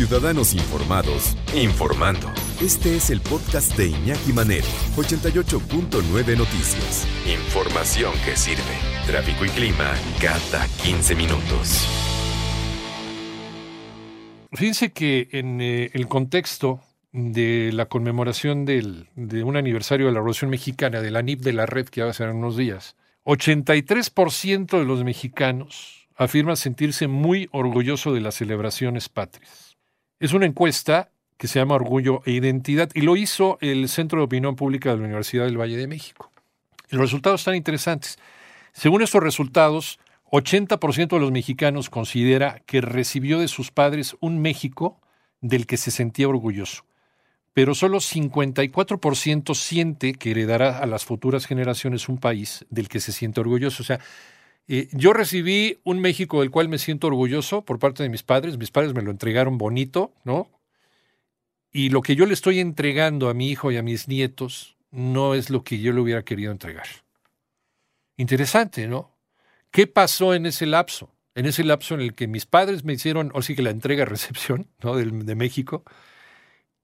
Ciudadanos 0.00 0.54
Informados, 0.54 1.36
informando. 1.54 2.32
Este 2.58 2.96
es 2.96 3.10
el 3.10 3.20
podcast 3.20 3.76
de 3.76 3.88
Iñaki 3.88 4.32
Manero, 4.32 4.64
88.9 4.96 6.38
Noticias. 6.38 7.06
Información 7.26 8.10
que 8.24 8.34
sirve. 8.34 8.62
Tráfico 9.06 9.44
y 9.44 9.50
clima 9.50 9.92
cada 10.18 10.66
15 10.82 11.14
minutos. 11.16 11.86
Fíjense 14.52 14.90
que 14.90 15.28
en 15.32 15.60
eh, 15.60 15.90
el 15.92 16.08
contexto 16.08 16.80
de 17.12 17.70
la 17.70 17.84
conmemoración 17.84 18.64
del, 18.64 19.10
de 19.16 19.44
un 19.44 19.58
aniversario 19.58 20.06
de 20.06 20.12
la 20.12 20.20
Revolución 20.20 20.50
Mexicana, 20.50 21.02
de 21.02 21.10
la 21.10 21.20
NIP 21.20 21.40
de 21.40 21.52
la 21.52 21.66
Red, 21.66 21.90
que 21.90 22.02
va 22.02 22.08
a 22.08 22.14
ser 22.14 22.30
en 22.30 22.36
unos 22.36 22.56
días, 22.56 22.96
83% 23.26 24.78
de 24.78 24.84
los 24.86 25.04
mexicanos 25.04 26.08
afirman 26.16 26.56
sentirse 26.56 27.06
muy 27.06 27.50
orgulloso 27.52 28.14
de 28.14 28.22
las 28.22 28.36
celebraciones 28.36 29.10
patrias. 29.10 29.69
Es 30.20 30.32
una 30.32 30.46
encuesta 30.46 31.10
que 31.38 31.48
se 31.48 31.58
llama 31.58 31.74
Orgullo 31.74 32.22
e 32.26 32.32
Identidad 32.32 32.90
y 32.94 33.00
lo 33.00 33.16
hizo 33.16 33.58
el 33.60 33.88
Centro 33.88 34.18
de 34.18 34.26
Opinión 34.26 34.54
Pública 34.54 34.90
de 34.90 34.98
la 34.98 35.04
Universidad 35.04 35.46
del 35.46 35.58
Valle 35.58 35.76
de 35.76 35.86
México. 35.86 36.30
Los 36.90 37.00
resultados 37.00 37.40
están 37.40 37.56
interesantes. 37.56 38.18
Según 38.72 39.02
estos 39.02 39.22
resultados, 39.22 39.98
80% 40.30 41.08
de 41.08 41.20
los 41.20 41.32
mexicanos 41.32 41.90
considera 41.90 42.60
que 42.66 42.80
recibió 42.80 43.40
de 43.40 43.48
sus 43.48 43.70
padres 43.70 44.14
un 44.20 44.40
México 44.40 45.00
del 45.40 45.66
que 45.66 45.78
se 45.78 45.90
sentía 45.90 46.28
orgulloso 46.28 46.84
pero 47.52 47.74
solo 47.74 47.98
54% 47.98 49.54
siente 49.54 50.14
que 50.14 50.30
heredará 50.30 50.78
a 50.78 50.86
las 50.86 51.04
futuras 51.04 51.46
generaciones 51.46 52.08
un 52.08 52.18
país 52.18 52.64
del 52.70 52.88
que 52.88 53.00
se 53.00 53.12
siente 53.12 53.40
orgulloso. 53.40 53.82
O 53.82 53.86
sea, 53.86 54.00
eh, 54.68 54.88
yo 54.92 55.12
recibí 55.12 55.80
un 55.84 56.00
México 56.00 56.40
del 56.40 56.50
cual 56.50 56.68
me 56.68 56.78
siento 56.78 57.08
orgulloso 57.08 57.64
por 57.64 57.78
parte 57.78 58.02
de 58.02 58.08
mis 58.08 58.22
padres. 58.22 58.58
Mis 58.58 58.70
padres 58.70 58.94
me 58.94 59.02
lo 59.02 59.10
entregaron 59.10 59.58
bonito, 59.58 60.12
¿no? 60.24 60.50
Y 61.72 61.90
lo 61.90 62.02
que 62.02 62.16
yo 62.16 62.26
le 62.26 62.34
estoy 62.34 62.60
entregando 62.60 63.28
a 63.28 63.34
mi 63.34 63.50
hijo 63.50 63.70
y 63.70 63.76
a 63.76 63.82
mis 63.82 64.08
nietos 64.08 64.76
no 64.90 65.34
es 65.34 65.50
lo 65.50 65.62
que 65.62 65.80
yo 65.80 65.92
le 65.92 66.00
hubiera 66.00 66.24
querido 66.24 66.52
entregar. 66.52 66.86
Interesante, 68.16 68.86
¿no? 68.86 69.16
¿Qué 69.70 69.86
pasó 69.86 70.34
en 70.34 70.46
ese 70.46 70.66
lapso? 70.66 71.14
En 71.34 71.46
ese 71.46 71.62
lapso 71.62 71.94
en 71.94 72.00
el 72.00 72.14
que 72.14 72.26
mis 72.26 72.44
padres 72.44 72.84
me 72.84 72.92
hicieron, 72.92 73.30
o 73.34 73.42
sí 73.42 73.54
que 73.54 73.62
la 73.62 73.70
entrega-recepción, 73.70 74.68
¿no? 74.82 74.96
De, 74.96 75.04
de 75.04 75.34
México 75.34 75.84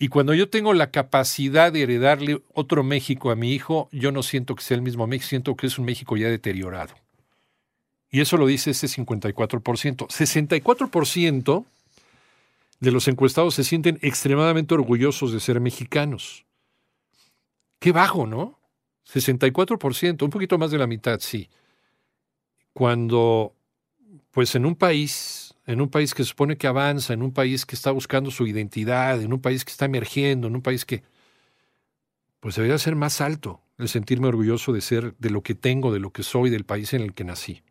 y 0.00 0.08
cuando 0.08 0.32
yo 0.32 0.48
tengo 0.48 0.74
la 0.74 0.92
capacidad 0.92 1.72
de 1.72 1.82
heredarle 1.82 2.40
otro 2.54 2.84
México 2.84 3.32
a 3.32 3.36
mi 3.36 3.52
hijo, 3.52 3.88
yo 3.90 4.12
no 4.12 4.22
siento 4.22 4.54
que 4.54 4.62
sea 4.62 4.76
el 4.76 4.82
mismo 4.82 5.08
México, 5.08 5.28
siento 5.28 5.56
que 5.56 5.66
es 5.66 5.76
un 5.76 5.86
México 5.86 6.16
ya 6.16 6.28
deteriorado. 6.28 6.94
Y 8.10 8.20
eso 8.20 8.36
lo 8.36 8.46
dice 8.46 8.70
ese 8.70 8.86
54%. 8.86 10.06
64% 10.08 11.64
de 12.80 12.90
los 12.90 13.08
encuestados 13.08 13.54
se 13.54 13.64
sienten 13.64 13.98
extremadamente 14.02 14.74
orgullosos 14.74 15.32
de 15.32 15.40
ser 15.40 15.60
mexicanos. 15.60 16.44
Qué 17.78 17.92
bajo, 17.92 18.26
¿no? 18.26 18.58
64%, 19.12 20.22
un 20.22 20.30
poquito 20.30 20.58
más 20.58 20.70
de 20.70 20.78
la 20.78 20.86
mitad, 20.86 21.20
sí. 21.20 21.48
Cuando, 22.72 23.54
pues 24.30 24.54
en 24.54 24.66
un 24.66 24.74
país 24.74 25.48
en 25.68 25.82
un 25.82 25.90
país 25.90 26.14
que 26.14 26.24
se 26.24 26.30
supone 26.30 26.56
que 26.56 26.66
avanza, 26.66 27.12
en 27.12 27.22
un 27.22 27.30
país 27.30 27.66
que 27.66 27.74
está 27.74 27.90
buscando 27.90 28.30
su 28.30 28.46
identidad, 28.46 29.20
en 29.20 29.34
un 29.34 29.40
país 29.40 29.66
que 29.66 29.70
está 29.70 29.84
emergiendo, 29.84 30.48
en 30.48 30.56
un 30.56 30.62
país 30.62 30.86
que, 30.86 31.02
pues 32.40 32.56
debería 32.56 32.78
ser 32.78 32.96
más 32.96 33.20
alto 33.20 33.60
el 33.76 33.90
sentirme 33.90 34.28
orgulloso 34.28 34.72
de 34.72 34.80
ser, 34.80 35.14
de 35.18 35.28
lo 35.28 35.42
que 35.42 35.54
tengo, 35.54 35.92
de 35.92 36.00
lo 36.00 36.10
que 36.10 36.22
soy, 36.22 36.48
del 36.48 36.64
país 36.64 36.94
en 36.94 37.02
el 37.02 37.12
que 37.12 37.24
nací. 37.24 37.62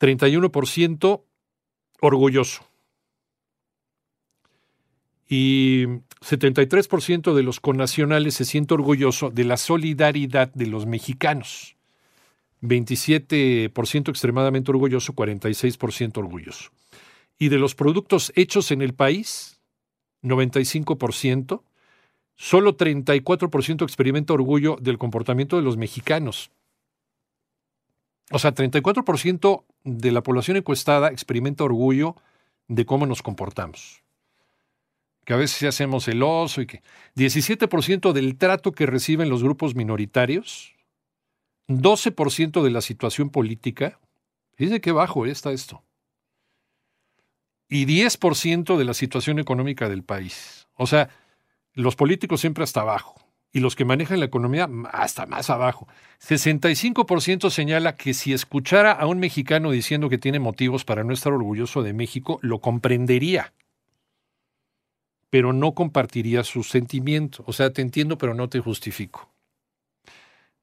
31% 0.00 1.22
orgulloso. 2.00 2.62
Y 5.28 5.86
73% 6.20 7.34
de 7.34 7.42
los 7.42 7.58
connacionales 7.60 8.34
se 8.34 8.44
siente 8.44 8.74
orgulloso 8.74 9.30
de 9.30 9.44
la 9.44 9.56
solidaridad 9.56 10.52
de 10.54 10.66
los 10.66 10.86
mexicanos. 10.86 11.76
27% 12.62 14.08
extremadamente 14.08 14.70
orgulloso, 14.70 15.14
46% 15.14 16.18
orgulloso. 16.18 16.70
Y 17.38 17.48
de 17.48 17.58
los 17.58 17.74
productos 17.74 18.32
hechos 18.34 18.70
en 18.70 18.82
el 18.82 18.94
país, 18.94 19.60
95%, 20.22 21.62
solo 22.36 22.76
34% 22.76 23.82
experimenta 23.82 24.32
orgullo 24.32 24.76
del 24.80 24.98
comportamiento 24.98 25.56
de 25.56 25.62
los 25.62 25.76
mexicanos. 25.76 26.50
O 28.30 28.38
sea, 28.38 28.54
34% 28.54 29.64
de 29.86 30.10
la 30.10 30.22
población 30.22 30.56
encuestada 30.56 31.08
experimenta 31.08 31.64
orgullo 31.64 32.16
de 32.66 32.84
cómo 32.84 33.06
nos 33.06 33.22
comportamos. 33.22 34.02
Que 35.24 35.32
a 35.32 35.36
veces 35.36 35.62
hacemos 35.62 36.08
el 36.08 36.22
oso 36.22 36.60
y 36.60 36.66
que 36.66 36.82
17% 37.14 38.12
del 38.12 38.36
trato 38.36 38.72
que 38.72 38.86
reciben 38.86 39.30
los 39.30 39.42
grupos 39.42 39.74
minoritarios, 39.76 40.74
12% 41.68 42.62
de 42.62 42.70
la 42.70 42.80
situación 42.80 43.30
política, 43.30 43.98
fíjense 44.56 44.80
qué 44.80 44.92
bajo 44.92 45.24
está 45.24 45.52
esto, 45.52 45.82
y 47.68 47.86
10% 47.86 48.76
de 48.76 48.84
la 48.84 48.94
situación 48.94 49.38
económica 49.38 49.88
del 49.88 50.02
país. 50.02 50.66
O 50.74 50.86
sea, 50.86 51.10
los 51.74 51.96
políticos 51.96 52.40
siempre 52.40 52.64
hasta 52.64 52.80
abajo 52.80 53.25
y 53.52 53.60
los 53.60 53.76
que 53.76 53.84
manejan 53.84 54.20
la 54.20 54.26
economía 54.26 54.68
hasta 54.92 55.26
más 55.26 55.50
abajo. 55.50 55.88
65% 56.20 57.50
señala 57.50 57.96
que 57.96 58.14
si 58.14 58.32
escuchara 58.32 58.92
a 58.92 59.06
un 59.06 59.18
mexicano 59.18 59.70
diciendo 59.70 60.08
que 60.08 60.18
tiene 60.18 60.38
motivos 60.38 60.84
para 60.84 61.04
no 61.04 61.12
estar 61.12 61.32
orgulloso 61.32 61.82
de 61.82 61.92
México, 61.92 62.38
lo 62.42 62.60
comprendería, 62.60 63.52
pero 65.30 65.52
no 65.52 65.72
compartiría 65.72 66.44
sus 66.44 66.68
sentimientos. 66.68 67.44
O 67.48 67.52
sea, 67.52 67.72
te 67.72 67.82
entiendo, 67.82 68.18
pero 68.18 68.34
no 68.34 68.48
te 68.48 68.60
justifico. 68.60 69.35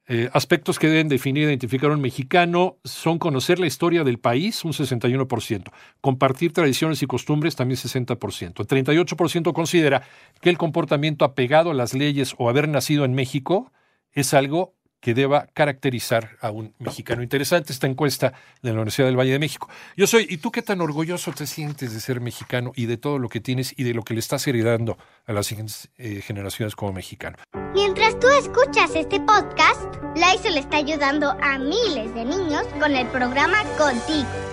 Eh, 0.06 0.30
aspectos 0.34 0.80
que 0.80 0.90
deben 0.90 1.08
definir 1.08 1.44
e 1.44 1.48
identificar 1.48 1.90
un 1.90 2.02
mexicano 2.02 2.78
son 2.84 3.20
conocer 3.20 3.58
la 3.58 3.68
historia 3.68 4.04
del 4.04 4.20
país, 4.20 4.66
un 4.66 4.74
61%, 4.74 5.72
compartir 6.02 6.52
tradiciones 6.52 7.02
y 7.02 7.08
costumbres, 7.08 7.56
también 7.56 7.78
60%. 7.78 8.60
El 8.60 8.68
38% 8.68 9.54
considera 9.54 10.04
que 10.42 10.50
el 10.50 10.58
comportamiento 10.58 11.24
apegado 11.24 11.72
a 11.72 11.74
las 11.74 11.94
leyes 11.94 12.36
o 12.38 12.50
haber 12.50 12.68
nacido 12.68 13.06
en 13.06 13.14
México 13.14 13.72
es 14.12 14.34
algo 14.34 14.76
que 15.04 15.14
deba 15.14 15.48
caracterizar 15.54 16.38
a 16.40 16.50
un 16.50 16.74
mexicano. 16.80 17.22
Interesante 17.22 17.74
esta 17.74 17.88
encuesta 17.88 18.32
de 18.62 18.70
la 18.70 18.76
Universidad 18.76 19.08
del 19.08 19.20
Valle 19.20 19.34
de 19.34 19.40
México. 19.40 19.70
Yo 19.98 20.08
soy, 20.08 20.26
¿y 20.30 20.38
tú 20.38 20.50
qué 20.50 20.62
tan 20.62 20.80
orgulloso 20.80 21.34
te 21.34 21.46
sientes 21.46 21.94
de 21.94 22.00
ser 22.00 22.22
mexicano 22.22 22.72
y 22.74 22.86
de 22.86 22.96
todo 22.96 23.20
lo 23.20 23.28
que 23.28 23.42
tienes 23.42 23.74
y 23.78 23.84
de 23.84 23.94
lo 23.94 24.04
que 24.04 24.14
le 24.14 24.22
estás 24.22 24.48
heredando 24.48 24.98
a 25.26 25.34
las 25.34 25.46
siguientes 25.46 25.90
eh, 25.98 26.22
generaciones 26.22 26.74
como 26.78 26.94
mexicano? 26.94 27.38
Mientras 27.74 28.18
tú 28.18 28.28
escuchas 28.30 28.96
este 28.96 29.20
podcast, 29.20 29.94
le 30.16 30.60
está 30.60 30.78
ayudando 30.78 31.36
a 31.42 31.58
miles 31.58 32.16
de 32.16 32.24
niños 32.24 32.64
con 32.80 32.96
el 32.96 33.06
programa 33.08 33.62
Contigo 33.78 34.53